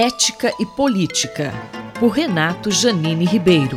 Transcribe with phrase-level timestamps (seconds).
[0.00, 1.52] Ética e Política,
[1.98, 3.76] por Renato Janine Ribeiro.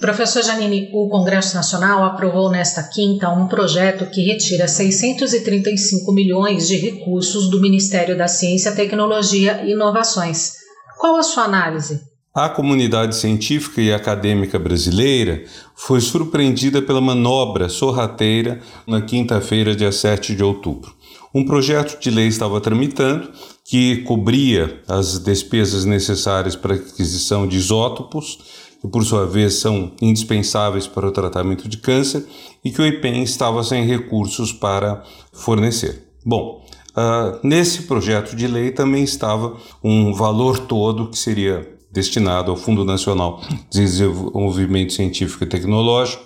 [0.00, 6.76] Professor Janine, o Congresso Nacional aprovou nesta quinta um projeto que retira 635 milhões de
[6.76, 10.54] recursos do Ministério da Ciência, Tecnologia e Inovações.
[10.98, 12.00] Qual a sua análise?
[12.34, 15.44] A comunidade científica e acadêmica brasileira
[15.76, 20.94] foi surpreendida pela manobra sorrateira na quinta-feira, dia 7 de outubro.
[21.34, 23.28] Um projeto de lei estava tramitando
[23.64, 28.38] que cobria as despesas necessárias para a aquisição de isótopos
[28.84, 32.26] que por sua vez são indispensáveis para o tratamento de câncer
[32.62, 36.06] e que o IPEM estava sem recursos para fornecer.
[36.24, 42.56] Bom, uh, nesse projeto de lei também estava um valor todo que seria destinado ao
[42.58, 46.22] Fundo Nacional de Desenvolvimento Científico e Tecnológico,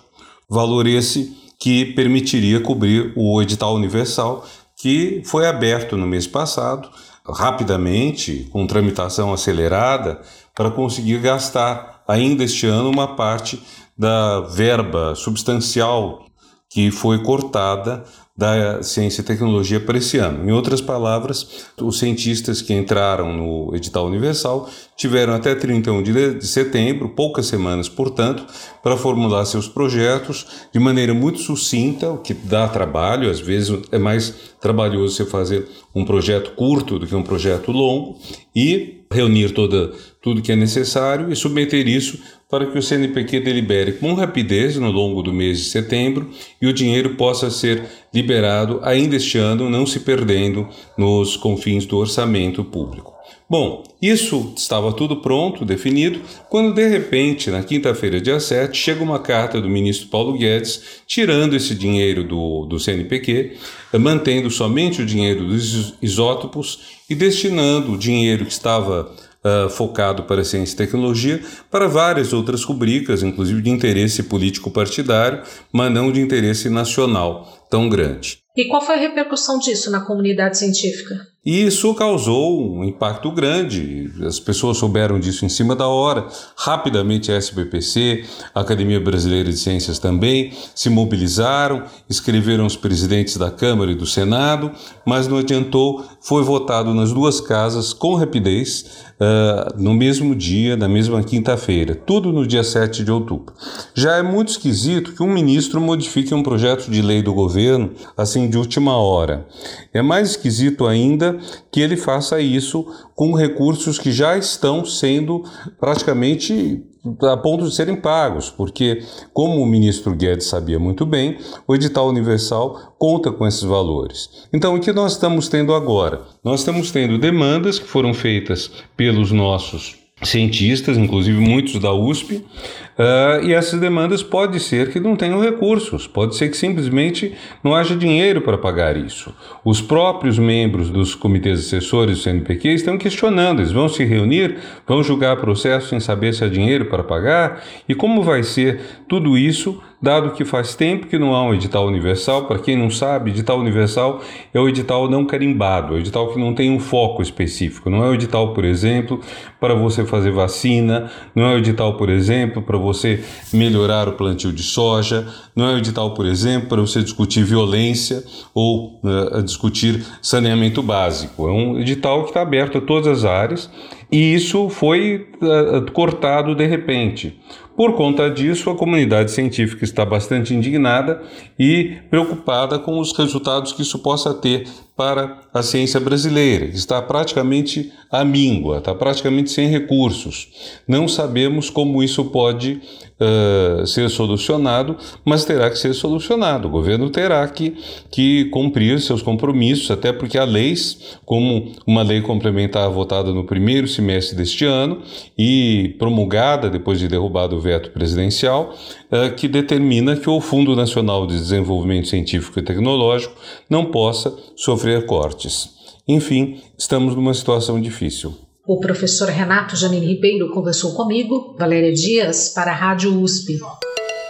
[0.51, 4.45] valor esse que permitiria cobrir o edital universal
[4.77, 6.88] que foi aberto no mês passado,
[7.28, 10.20] rapidamente, com tramitação acelerada,
[10.55, 13.62] para conseguir gastar ainda este ano uma parte
[13.96, 16.26] da verba substancial
[16.71, 18.04] que foi cortada
[18.38, 20.48] da ciência e tecnologia para esse ano.
[20.48, 27.09] Em outras palavras, os cientistas que entraram no edital universal tiveram até 31 de setembro,
[27.09, 28.46] poucas semanas, portanto,
[28.80, 33.98] para formular seus projetos de maneira muito sucinta, o que dá trabalho, às vezes é
[33.98, 38.18] mais trabalhoso você fazer um projeto curto do que um projeto longo,
[38.54, 42.18] e reunir toda, tudo que é necessário e submeter isso
[42.50, 46.72] para que o CNPq delibere com rapidez no longo do mês de setembro e o
[46.72, 53.18] dinheiro possa ser liberado ainda este ano, não se perdendo nos confins do orçamento público.
[53.50, 59.18] Bom, isso estava tudo pronto, definido, quando de repente, na quinta-feira, dia 7, chega uma
[59.18, 63.56] carta do ministro Paulo Guedes tirando esse dinheiro do, do CNPq,
[63.98, 69.15] mantendo somente o dinheiro dos isótopos e destinando o dinheiro que estava
[69.49, 75.43] uh, focado para ciência e tecnologia, para várias outras rubricas, inclusive de interesse político partidário,
[75.72, 78.39] mas não de interesse nacional tão grande.
[78.59, 81.29] E qual foi a repercussão disso na comunidade científica?
[81.47, 84.11] Isso causou um impacto grande.
[84.27, 86.27] As pessoas souberam disso em cima da hora.
[86.57, 93.51] Rapidamente a SBPC, a Academia Brasileira de Ciências também, se mobilizaram, escreveram os presidentes da
[93.51, 94.73] Câmara e do Senado,
[95.07, 96.05] mas não adiantou.
[96.21, 102.33] Foi votado nas duas casas com rapidez uh, no mesmo dia, na mesma quinta-feira, tudo
[102.33, 103.55] no dia 7 de outubro.
[103.95, 108.47] Já é muito esquisito que um ministro modifique um projeto de lei do governo assim
[108.48, 109.47] de última hora.
[109.92, 111.38] É mais esquisito ainda
[111.70, 115.44] que ele faça isso com recursos que já estão sendo
[115.78, 116.84] praticamente
[117.22, 122.09] a ponto de serem pagos, porque, como o ministro Guedes sabia muito bem, o edital
[122.09, 124.28] universal conta com esses valores.
[124.53, 126.22] Então, o que nós estamos tendo agora?
[126.44, 133.45] Nós estamos tendo demandas que foram feitas pelos nossos cientistas, inclusive muitos da USP, uh,
[133.45, 137.95] e essas demandas pode ser que não tenham recursos, pode ser que simplesmente não haja
[137.95, 139.33] dinheiro para pagar isso.
[139.65, 145.03] Os próprios membros dos comitês assessores do CNPq estão questionando, eles vão se reunir, vão
[145.03, 149.81] julgar processo sem saber se há dinheiro para pagar, e como vai ser tudo isso
[150.00, 152.47] dado que faz tempo que não há um edital universal.
[152.47, 154.20] Para quem não sabe, edital universal
[154.54, 157.91] é o edital não carimbado, é o edital que não tem um foco específico.
[157.91, 159.20] Não é o edital, por exemplo,
[159.60, 163.22] para você fazer vacina, não é o edital, por exemplo, para você
[163.53, 168.22] melhorar o plantio de soja, não é o edital, por exemplo, para você discutir violência
[168.54, 171.48] ou uh, discutir saneamento básico.
[171.48, 173.69] É um edital que está aberto a todas as áreas
[174.10, 177.38] e isso foi uh, cortado de repente.
[177.78, 181.22] Por conta disso, a comunidade científica está bastante indignada
[181.56, 184.66] e preocupada com os resultados que isso possa ter
[184.98, 190.48] para a ciência brasileira, está praticamente à míngua, está praticamente sem recursos.
[190.88, 192.81] Não sabemos como isso pode
[193.20, 196.66] uh, ser solucionado, mas terá que ser solucionado.
[196.66, 197.76] O governo terá que,
[198.10, 203.86] que cumprir seus compromissos, até porque há leis, como uma lei complementar votada no primeiro
[203.86, 205.03] semestre deste ano
[205.39, 208.74] e promulgada depois de derrubado o veto presidencial,
[209.12, 213.34] uh, que determina que o Fundo Nacional de Desenvolvimento Científico e Tecnológico
[213.71, 215.71] não possa sofrer sofrer cortes.
[216.07, 218.35] Enfim, estamos numa situação difícil.
[218.67, 223.59] O professor Renato Janine Ribeiro conversou comigo, Valéria Dias, para a Rádio USP.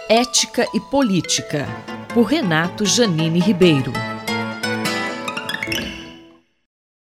[0.09, 1.65] Ética e Política,
[2.13, 3.93] por Renato Janine Ribeiro.